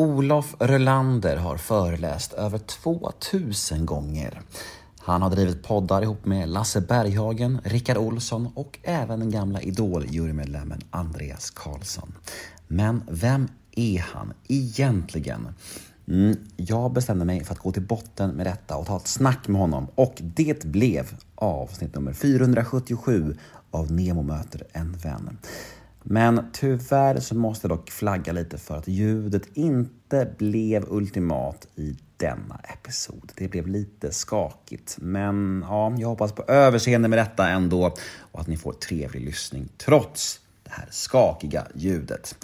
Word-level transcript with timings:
Olof 0.00 0.54
Rölander 0.58 1.36
har 1.36 1.56
föreläst 1.56 2.32
över 2.32 2.58
2000 2.58 3.86
gånger. 3.86 4.40
Han 4.98 5.22
har 5.22 5.30
drivit 5.30 5.62
poddar 5.62 6.02
ihop 6.02 6.24
med 6.24 6.48
Lasse 6.48 6.80
Berghagen, 6.80 7.60
Rickard 7.64 7.96
Olsson 7.96 8.48
och 8.54 8.78
även 8.82 9.20
den 9.20 9.30
gamla 9.30 9.60
Idol-jurymedlemmen 9.60 10.80
Andreas 10.90 11.50
Karlsson. 11.50 12.12
Men 12.68 13.02
vem 13.10 13.48
är 13.76 13.98
han 13.98 14.32
egentligen? 14.48 15.48
Mm, 16.08 16.36
jag 16.56 16.92
bestämde 16.92 17.24
mig 17.24 17.44
för 17.44 17.52
att 17.52 17.58
gå 17.58 17.72
till 17.72 17.86
botten 17.86 18.30
med 18.30 18.46
detta 18.46 18.76
och 18.76 18.86
ta 18.86 18.96
ett 18.96 19.06
snack 19.06 19.48
med 19.48 19.60
honom 19.60 19.86
och 19.94 20.14
det 20.20 20.64
blev 20.64 21.16
avsnitt 21.34 21.94
nummer 21.94 22.12
477 22.12 23.36
av 23.70 23.92
Nemo 23.92 24.22
möter 24.22 24.62
en 24.72 24.92
vän. 24.92 25.38
Men 26.02 26.50
tyvärr 26.52 27.20
så 27.20 27.34
måste 27.34 27.68
jag 27.68 27.78
dock 27.78 27.90
flagga 27.90 28.32
lite 28.32 28.58
för 28.58 28.76
att 28.76 28.88
ljudet 28.88 29.42
inte 29.54 30.34
blev 30.38 30.84
ultimat 30.88 31.66
i 31.76 31.96
denna 32.16 32.60
episod. 32.64 33.32
Det 33.36 33.48
blev 33.48 33.66
lite 33.66 34.12
skakigt, 34.12 34.96
men 35.00 35.64
ja, 35.68 35.94
jag 35.98 36.08
hoppas 36.08 36.32
på 36.32 36.42
överseende 36.42 37.08
med 37.08 37.18
detta 37.18 37.48
ändå 37.48 37.94
och 38.32 38.40
att 38.40 38.46
ni 38.46 38.56
får 38.56 38.72
trevlig 38.72 39.24
lyssning 39.24 39.68
trots 39.76 40.40
det 40.70 40.76
här 40.80 40.88
skakiga 40.90 41.66
ljudet 41.74 42.34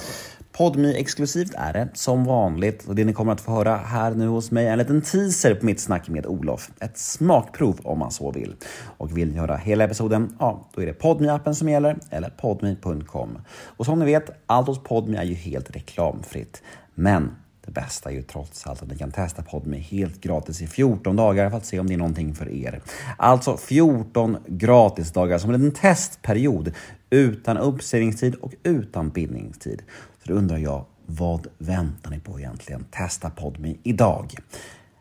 Podmi 0.56 0.94
exklusivt 0.96 1.54
är 1.54 1.72
det 1.72 1.88
som 1.94 2.24
vanligt 2.24 2.84
och 2.88 2.94
det 2.94 3.04
ni 3.04 3.12
kommer 3.12 3.32
att 3.32 3.40
få 3.40 3.52
höra 3.52 3.76
här 3.76 4.10
nu 4.10 4.26
hos 4.26 4.50
mig 4.50 4.66
är 4.66 4.72
en 4.72 4.78
liten 4.78 5.02
teaser 5.02 5.54
på 5.54 5.66
mitt 5.66 5.80
snack 5.80 6.08
med 6.08 6.26
Olof. 6.26 6.70
Ett 6.80 6.98
smakprov 6.98 7.80
om 7.84 7.98
man 7.98 8.10
så 8.10 8.30
vill. 8.30 8.54
Och 8.98 9.18
vill 9.18 9.32
ni 9.32 9.38
höra 9.38 9.56
hela 9.56 9.84
episoden, 9.84 10.36
ja, 10.38 10.68
då 10.74 10.82
är 10.82 10.86
det 10.86 10.92
podmi 10.92 11.28
appen 11.28 11.54
som 11.54 11.68
gäller 11.68 11.98
eller 12.10 12.30
podmi.com. 12.30 13.38
Och 13.48 13.86
som 13.86 13.98
ni 13.98 14.04
vet, 14.04 14.30
allt 14.46 14.66
hos 14.66 14.82
Podmi 14.82 15.16
är 15.16 15.24
ju 15.24 15.34
helt 15.34 15.76
reklamfritt. 15.76 16.62
Men 16.94 17.36
det 17.66 17.72
bästa 17.72 18.10
är 18.10 18.14
ju 18.14 18.22
trots 18.22 18.66
allt 18.66 18.82
att 18.82 18.88
ni 18.88 18.98
kan 18.98 19.10
testa 19.10 19.42
Podme 19.42 19.78
helt 19.78 20.20
gratis 20.20 20.62
i 20.62 20.66
14 20.66 21.16
dagar 21.16 21.50
för 21.50 21.56
att 21.56 21.66
se 21.66 21.80
om 21.80 21.86
det 21.86 21.94
är 21.94 21.98
någonting 21.98 22.34
för 22.34 22.48
er. 22.48 22.80
Alltså 23.16 23.56
14 23.56 24.36
gratisdagar 24.46 25.38
som 25.38 25.50
en 25.50 25.62
liten 25.62 25.80
testperiod 25.80 26.72
utan 27.10 27.56
uppsägningstid 27.56 28.34
och 28.34 28.54
utan 28.62 29.10
bindningstid. 29.10 29.82
Så 30.22 30.32
då 30.32 30.34
undrar 30.34 30.58
jag, 30.58 30.84
vad 31.06 31.46
väntar 31.58 32.10
ni 32.10 32.18
på 32.18 32.38
egentligen? 32.38 32.84
Testa 32.90 33.30
Podme 33.30 33.74
idag. 33.82 34.34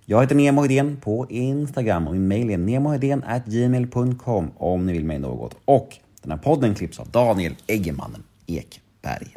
Jag 0.05 0.21
heter 0.21 0.35
Nemo 0.35 0.61
Hedén 0.61 0.97
på 1.01 1.27
Instagram 1.29 2.07
och 2.07 2.13
min 2.15 2.27
mejl 2.27 2.49
är 2.49 3.49
gmail.com 3.49 4.51
om 4.57 4.85
ni 4.85 4.93
vill 4.93 5.05
mig 5.05 5.19
något. 5.19 5.57
Och 5.65 5.97
den 6.21 6.31
här 6.31 6.37
podden 6.37 6.75
klipps 6.75 6.99
av 6.99 7.09
Daniel 7.09 7.55
Eggemannen 7.67 8.23
Ekberg. 8.45 9.35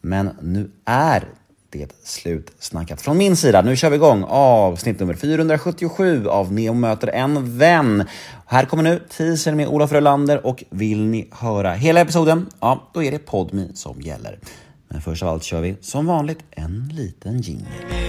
Men 0.00 0.30
nu 0.42 0.70
är 0.84 1.24
det 1.70 1.92
slutsnackat 2.04 3.00
från 3.00 3.18
min 3.18 3.36
sida. 3.36 3.62
Nu 3.62 3.76
kör 3.76 3.90
vi 3.90 3.96
igång 3.96 4.24
avsnitt 4.28 5.00
nummer 5.00 5.14
477 5.14 6.28
av 6.28 6.52
Neo 6.52 6.74
möter 6.74 7.08
en 7.08 7.58
vän. 7.58 8.04
Här 8.46 8.64
kommer 8.64 8.82
nu 8.82 9.02
teasern 9.16 9.56
med 9.56 9.68
Olof 9.68 9.92
Rölander 9.92 10.46
och 10.46 10.64
vill 10.70 11.06
ni 11.06 11.28
höra 11.32 11.72
hela 11.72 12.00
episoden, 12.00 12.46
ja, 12.60 12.90
då 12.94 13.02
är 13.02 13.10
det 13.10 13.18
Podmi 13.18 13.70
som 13.74 14.00
gäller. 14.00 14.38
Men 14.88 15.00
först 15.00 15.22
av 15.22 15.28
allt 15.28 15.44
kör 15.44 15.60
vi 15.60 15.76
som 15.80 16.06
vanligt 16.06 16.40
en 16.50 16.92
liten 16.94 17.40
jingel. 17.40 17.99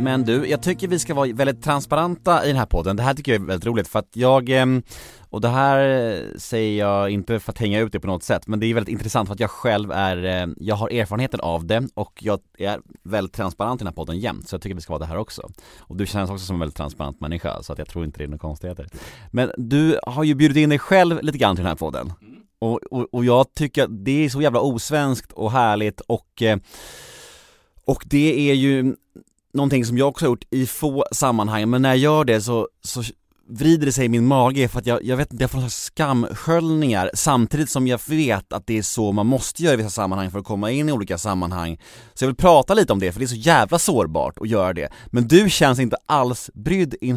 Men 0.00 0.24
du, 0.24 0.46
jag 0.46 0.62
tycker 0.62 0.88
vi 0.88 0.98
ska 0.98 1.14
vara 1.14 1.32
väldigt 1.32 1.62
transparenta 1.62 2.44
i 2.44 2.48
den 2.48 2.56
här 2.56 2.66
podden. 2.66 2.96
Det 2.96 3.02
här 3.02 3.14
tycker 3.14 3.32
jag 3.32 3.42
är 3.42 3.46
väldigt 3.46 3.66
roligt 3.66 3.88
för 3.88 3.98
att 3.98 4.08
jag, 4.12 4.48
ehm, 4.48 4.82
och 5.30 5.40
det 5.40 5.48
här 5.48 6.38
säger 6.38 6.78
jag 6.78 7.10
inte 7.10 7.40
för 7.40 7.52
att 7.52 7.58
hänga 7.58 7.80
ut 7.80 7.92
det 7.92 8.00
på 8.00 8.06
något 8.06 8.22
sätt, 8.22 8.46
men 8.46 8.60
det 8.60 8.66
är 8.66 8.74
väldigt 8.74 8.92
intressant 8.92 9.28
för 9.28 9.34
att 9.34 9.40
jag 9.40 9.50
själv 9.50 9.92
är, 9.92 10.24
eh, 10.24 10.46
jag 10.56 10.74
har 10.74 10.90
erfarenheten 10.90 11.40
av 11.40 11.66
det 11.66 11.88
och 11.94 12.18
jag 12.22 12.40
är 12.58 12.80
väldigt 13.02 13.34
transparent 13.34 13.80
i 13.80 13.84
den 13.84 13.86
här 13.86 13.94
podden 13.94 14.18
jämt, 14.18 14.48
så 14.48 14.54
jag 14.54 14.62
tycker 14.62 14.74
vi 14.74 14.80
ska 14.80 14.92
vara 14.92 14.98
det 14.98 15.06
här 15.06 15.16
också. 15.16 15.50
Och 15.78 15.96
du 15.96 16.06
känns 16.06 16.30
också 16.30 16.46
som 16.46 16.56
en 16.56 16.60
väldigt 16.60 16.76
transparent 16.76 17.20
människa, 17.20 17.62
så 17.62 17.72
att 17.72 17.78
jag 17.78 17.88
tror 17.88 18.04
inte 18.04 18.18
det 18.18 18.24
är 18.24 18.28
några 18.28 18.38
konstigheter. 18.38 18.86
Men 19.30 19.50
du 19.56 19.98
har 20.02 20.24
ju 20.24 20.34
bjudit 20.34 20.56
in 20.56 20.68
dig 20.68 20.78
själv 20.78 21.22
lite 21.22 21.38
grann 21.38 21.56
till 21.56 21.64
den 21.64 21.70
här 21.70 21.76
podden. 21.76 22.12
Och, 22.58 22.80
och, 22.90 23.06
och 23.12 23.24
jag 23.24 23.54
tycker 23.54 23.84
att 23.84 24.04
det 24.04 24.24
är 24.24 24.28
så 24.28 24.42
jävla 24.42 24.60
osvenskt 24.60 25.32
och 25.32 25.52
härligt 25.52 26.00
och 26.00 26.42
eh, 26.42 26.58
och 27.84 28.02
det 28.06 28.50
är 28.50 28.54
ju 28.54 28.94
någonting 29.52 29.84
som 29.84 29.98
jag 29.98 30.08
också 30.08 30.24
har 30.24 30.30
gjort 30.30 30.44
i 30.50 30.66
få 30.66 31.04
sammanhang, 31.12 31.70
men 31.70 31.82
när 31.82 31.88
jag 31.88 31.98
gör 31.98 32.24
det 32.24 32.40
så, 32.40 32.68
så 32.84 33.02
vrider 33.50 33.86
det 33.86 33.92
sig 33.92 34.04
i 34.04 34.08
min 34.08 34.26
mage 34.26 34.68
för 34.68 34.78
att 34.78 34.86
jag, 34.86 35.04
jag 35.04 35.16
vet 35.16 35.32
inte, 35.32 35.44
jag 35.44 35.50
får 35.50 35.58
några 35.58 35.70
skamsköljningar 35.70 37.10
samtidigt 37.14 37.70
som 37.70 37.86
jag 37.86 38.00
vet 38.06 38.52
att 38.52 38.66
det 38.66 38.78
är 38.78 38.82
så 38.82 39.12
man 39.12 39.26
måste 39.26 39.62
göra 39.62 39.74
i 39.74 39.76
vissa 39.76 39.90
sammanhang 39.90 40.30
för 40.30 40.38
att 40.38 40.44
komma 40.44 40.70
in 40.70 40.88
i 40.88 40.92
olika 40.92 41.18
sammanhang. 41.18 41.78
Så 42.14 42.24
jag 42.24 42.28
vill 42.28 42.36
prata 42.36 42.74
lite 42.74 42.92
om 42.92 42.98
det, 42.98 43.12
för 43.12 43.20
det 43.20 43.24
är 43.24 43.28
så 43.28 43.34
jävla 43.34 43.78
sårbart 43.78 44.38
att 44.40 44.48
göra 44.48 44.72
det. 44.72 44.88
Men 45.06 45.28
du 45.28 45.50
känns 45.50 45.78
inte 45.78 45.96
alls 46.06 46.50
brydd 46.54 46.94
in 47.00 47.16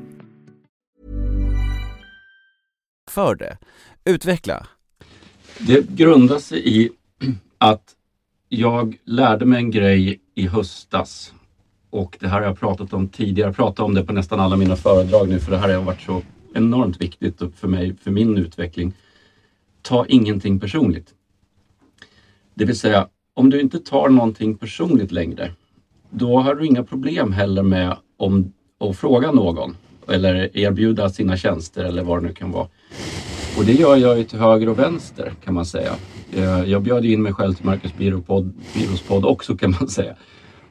för 3.11 3.35
det. 3.35 3.57
Utveckla. 4.05 4.67
Det 5.59 5.89
grundar 5.89 6.39
sig 6.39 6.77
i 6.79 6.89
att 7.57 7.95
jag 8.49 8.97
lärde 9.05 9.45
mig 9.45 9.57
en 9.57 9.71
grej 9.71 10.19
i 10.35 10.47
höstas 10.47 11.33
och 11.89 12.17
det 12.19 12.27
här 12.27 12.39
har 12.39 12.47
jag 12.47 12.59
pratat 12.59 12.93
om 12.93 13.07
tidigare. 13.07 13.47
Jag 13.49 13.55
pratar 13.55 13.83
om 13.83 13.93
det 13.93 14.03
på 14.03 14.13
nästan 14.13 14.39
alla 14.39 14.55
mina 14.55 14.75
föredrag 14.75 15.29
nu 15.29 15.39
för 15.39 15.51
det 15.51 15.57
här 15.57 15.75
har 15.75 15.83
varit 15.83 16.01
så 16.01 16.21
enormt 16.53 17.01
viktigt 17.01 17.41
för 17.55 17.67
mig, 17.67 17.95
för 17.95 18.11
min 18.11 18.37
utveckling. 18.37 18.93
Ta 19.81 20.05
ingenting 20.05 20.59
personligt. 20.59 21.13
Det 22.53 22.65
vill 22.65 22.79
säga, 22.79 23.07
om 23.33 23.49
du 23.49 23.61
inte 23.61 23.79
tar 23.79 24.09
någonting 24.09 24.57
personligt 24.57 25.11
längre, 25.11 25.51
då 26.09 26.39
har 26.39 26.55
du 26.55 26.65
inga 26.65 26.83
problem 26.83 27.31
heller 27.31 27.63
med 27.63 27.97
om, 28.17 28.53
att 28.79 28.97
fråga 28.97 29.31
någon 29.31 29.75
eller 30.11 30.57
erbjuda 30.57 31.09
sina 31.09 31.37
tjänster 31.37 31.83
eller 31.83 32.03
vad 32.03 32.21
det 32.21 32.27
nu 32.27 32.33
kan 32.33 32.51
vara. 32.51 32.67
Och 33.57 33.65
det 33.65 33.73
gör 33.73 33.95
jag 33.95 34.17
ju 34.17 34.23
till 34.23 34.39
höger 34.39 34.69
och 34.69 34.79
vänster 34.79 35.33
kan 35.43 35.53
man 35.53 35.65
säga. 35.65 35.95
Eh, 36.33 36.63
jag 36.63 36.81
bjöd 36.81 37.05
in 37.05 37.21
mig 37.21 37.33
själv 37.33 37.53
till 37.53 37.65
Marcus 37.65 37.93
Birros 37.97 39.01
podd 39.07 39.25
också 39.25 39.57
kan 39.57 39.71
man 39.79 39.89
säga. 39.89 40.15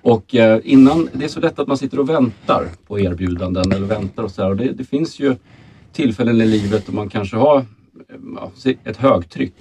Och 0.02 0.34
eh, 0.34 0.60
innan, 0.64 1.08
det 1.12 1.24
är 1.24 1.28
så 1.28 1.40
lätt 1.40 1.58
att 1.58 1.68
man 1.68 1.78
sitter 1.78 2.00
och 2.00 2.08
väntar 2.08 2.68
på 2.86 3.00
erbjudanden 3.00 3.72
eller 3.72 3.86
väntar 3.86 4.22
och 4.22 4.30
så 4.30 4.42
här. 4.42 4.50
Och 4.50 4.56
det, 4.56 4.72
det 4.72 4.84
finns 4.84 5.20
ju 5.20 5.36
tillfällen 5.92 6.40
i 6.40 6.46
livet 6.46 6.86
då 6.86 6.92
man 6.92 7.08
kanske 7.08 7.36
har 7.36 7.64
ett 8.84 8.96
högtryck 8.96 9.54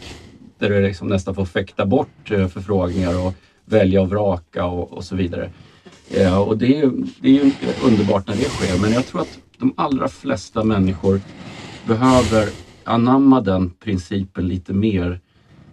där 0.60 0.70
du 0.70 0.82
liksom 0.82 1.08
nästan 1.08 1.36
får 1.36 1.46
fäkta 1.46 1.86
bort 1.86 2.32
eh, 2.32 2.48
förfrågningar 2.48 3.26
och 3.26 3.34
välja 3.66 4.02
och 4.02 4.10
vraka 4.10 4.66
och, 4.66 4.94
och 4.94 5.04
så 5.04 5.16
vidare. 5.16 5.52
Och 6.48 6.58
det 6.58 6.80
är, 6.80 6.92
det 7.22 7.30
är 7.30 7.34
ju 7.34 7.52
underbart 7.84 8.28
när 8.28 8.36
det 8.36 8.44
sker 8.44 8.82
men 8.82 8.92
jag 8.92 9.06
tror 9.06 9.22
att 9.22 9.40
de 9.60 9.74
allra 9.78 10.08
flesta 10.08 10.64
människor 10.64 11.22
behöver 11.88 12.50
anamma 12.84 13.42
den 13.42 13.70
principen 13.70 14.48
lite 14.48 14.74
mer. 14.74 15.20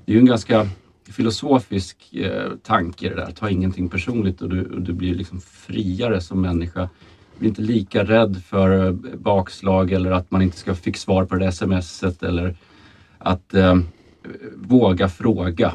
Det 0.05 0.13
är 0.13 0.15
ju 0.15 0.21
en 0.21 0.27
ganska 0.27 0.69
filosofisk 1.11 2.15
eh, 2.15 2.53
tanke 2.63 3.09
det 3.09 3.15
där. 3.15 3.31
Ta 3.31 3.51
ingenting 3.51 3.89
personligt 3.89 4.43
och 4.43 4.49
du, 4.49 4.65
och 4.65 4.81
du 4.81 4.93
blir 4.93 5.15
liksom 5.15 5.41
friare 5.41 6.21
som 6.21 6.41
människa. 6.41 6.81
Du 7.33 7.39
blir 7.39 7.49
inte 7.49 7.63
lika 7.63 8.05
rädd 8.05 8.43
för 8.47 8.87
eh, 8.87 8.93
bakslag 9.19 9.93
eller 9.93 10.11
att 10.11 10.31
man 10.31 10.43
inte 10.43 10.57
ska 10.57 10.75
fick 10.75 10.97
svar 10.97 11.25
på 11.25 11.35
det 11.35 11.45
där 11.45 11.51
smset 11.51 12.23
eller 12.23 12.57
att 13.19 13.55
eh, 13.55 13.77
våga 14.57 15.09
fråga. 15.09 15.75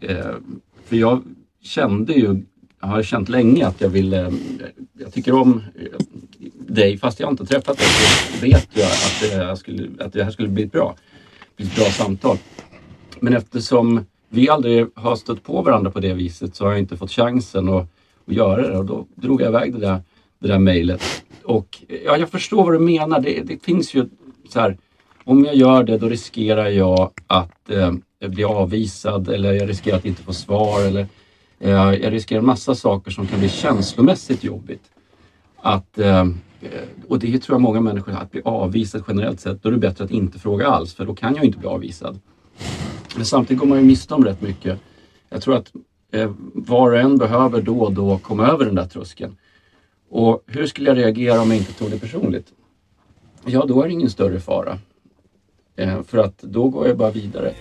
Eh, 0.00 0.34
för 0.84 0.96
jag 0.96 1.22
kände 1.62 2.12
ju, 2.12 2.42
jag 2.80 2.88
har 2.88 3.02
känt 3.02 3.28
länge 3.28 3.66
att 3.66 3.80
jag 3.80 3.88
ville, 3.88 4.26
eh, 4.26 4.32
jag 4.98 5.12
tycker 5.12 5.34
om 5.34 5.62
eh, 5.74 5.98
dig 6.52 6.98
fast 6.98 7.20
jag 7.20 7.30
inte 7.30 7.46
träffat 7.46 7.78
dig 7.78 7.86
så 7.86 8.46
vet 8.46 8.68
jag 8.72 8.86
att 8.86 9.20
det, 9.20 9.56
skulle, 9.56 9.88
att 10.04 10.12
det 10.12 10.24
här 10.24 10.30
skulle 10.30 10.48
bli 10.48 10.62
ett 10.62 10.72
bra, 10.72 10.96
ett 11.56 11.76
bra 11.76 11.84
samtal. 11.84 12.36
Men 13.20 13.32
eftersom 13.32 14.04
vi 14.28 14.48
aldrig 14.48 14.86
har 14.94 15.16
stött 15.16 15.42
på 15.42 15.62
varandra 15.62 15.90
på 15.90 16.00
det 16.00 16.14
viset 16.14 16.56
så 16.56 16.64
har 16.64 16.70
jag 16.70 16.80
inte 16.80 16.96
fått 16.96 17.10
chansen 17.10 17.68
att, 17.68 17.88
att 18.26 18.34
göra 18.34 18.68
det 18.68 18.78
och 18.78 18.84
då 18.84 19.06
drog 19.14 19.42
jag 19.42 19.48
iväg 19.48 19.72
det 19.72 19.80
där, 19.80 20.02
det 20.38 20.48
där 20.48 20.58
mejlet. 20.58 21.02
Och 21.44 21.78
eh, 21.88 21.98
ja, 22.04 22.16
jag 22.16 22.30
förstår 22.30 22.64
vad 22.64 22.72
du 22.72 22.78
menar. 22.78 23.20
Det, 23.20 23.40
det 23.40 23.64
finns 23.64 23.94
ju 23.94 24.08
så 24.48 24.60
här, 24.60 24.78
om 25.24 25.44
jag 25.44 25.54
gör 25.54 25.84
det 25.84 25.98
då 25.98 26.08
riskerar 26.08 26.68
jag 26.68 27.10
att 27.26 27.70
eh, 27.70 27.92
bli 28.28 28.44
avvisad 28.44 29.28
eller 29.28 29.52
jag 29.52 29.68
riskerar 29.68 29.96
att 29.96 30.04
inte 30.04 30.22
få 30.22 30.32
svar 30.32 30.80
eller 30.86 31.06
eh, 31.58 31.70
jag 31.70 32.12
riskerar 32.12 32.40
massa 32.40 32.74
saker 32.74 33.10
som 33.10 33.26
kan 33.26 33.38
bli 33.38 33.48
känslomässigt 33.48 34.44
jobbigt. 34.44 34.82
Att, 35.56 35.98
eh, 35.98 36.26
och 37.08 37.18
det 37.18 37.38
tror 37.38 37.54
jag 37.54 37.60
många 37.60 37.80
människor, 37.80 38.12
att 38.12 38.30
bli 38.30 38.40
avvisad 38.44 39.04
generellt 39.08 39.40
sett, 39.40 39.62
då 39.62 39.68
är 39.68 39.72
det 39.72 39.78
bättre 39.78 40.04
att 40.04 40.10
inte 40.10 40.38
fråga 40.38 40.66
alls 40.66 40.94
för 40.94 41.06
då 41.06 41.14
kan 41.14 41.34
jag 41.34 41.44
inte 41.44 41.58
bli 41.58 41.68
avvisad. 41.68 42.20
Men 43.16 43.24
samtidigt 43.24 43.60
går 43.60 43.66
man 43.66 43.78
ju 43.78 43.84
miste 43.84 44.14
om 44.14 44.24
rätt 44.24 44.40
mycket. 44.40 44.78
Jag 45.28 45.42
tror 45.42 45.56
att 45.56 45.72
eh, 46.12 46.30
var 46.54 46.92
och 46.92 46.98
en 46.98 47.18
behöver 47.18 47.62
då 47.62 47.80
och 47.80 47.92
då 47.92 48.18
komma 48.18 48.46
över 48.46 48.64
den 48.64 48.74
där 48.74 48.86
tröskeln. 48.86 49.36
Och 50.10 50.42
hur 50.46 50.66
skulle 50.66 50.90
jag 50.90 50.98
reagera 50.98 51.40
om 51.40 51.48
jag 51.48 51.56
inte 51.56 51.72
tog 51.72 51.90
det 51.90 51.98
personligt? 51.98 52.46
Ja, 53.44 53.64
då 53.68 53.82
är 53.82 53.86
det 53.86 53.92
ingen 53.92 54.10
större 54.10 54.40
fara. 54.40 54.78
Eh, 55.76 56.02
för 56.02 56.18
att 56.18 56.38
då 56.38 56.68
går 56.68 56.88
jag 56.88 56.96
bara 56.96 57.10
vidare. 57.10 57.54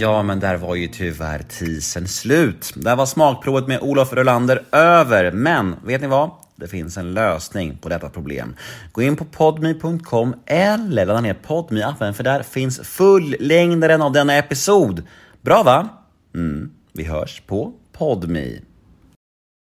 Ja, 0.00 0.22
men 0.22 0.40
där 0.40 0.56
var 0.56 0.74
ju 0.74 0.86
tyvärr 0.86 1.42
tisen 1.42 2.08
slut. 2.08 2.72
Där 2.76 2.96
var 2.96 3.06
smakprovet 3.06 3.68
med 3.68 3.80
Olof 3.80 4.12
Rolander 4.12 4.64
över. 4.72 5.32
Men 5.32 5.76
vet 5.84 6.00
ni 6.00 6.06
vad? 6.06 6.30
Det 6.56 6.68
finns 6.68 6.96
en 6.96 7.14
lösning 7.14 7.78
på 7.78 7.88
detta 7.88 8.08
problem. 8.08 8.56
Gå 8.92 9.02
in 9.02 9.16
på 9.16 9.24
podme.com 9.24 10.34
eller 10.46 11.06
ladda 11.06 11.20
ner 11.20 11.34
podme 11.34 11.82
appen 11.82 12.14
för 12.14 12.24
där 12.24 12.42
finns 12.42 12.80
fullängdaren 12.80 14.02
av 14.02 14.12
denna 14.12 14.34
episod. 14.34 15.02
Bra 15.40 15.62
va? 15.62 15.88
Mm, 16.34 16.70
vi 16.92 17.04
hörs 17.04 17.42
på 17.46 17.72
podme. 17.92 18.67